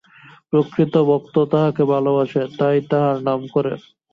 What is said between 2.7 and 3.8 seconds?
তো তাঁহার নাম করে।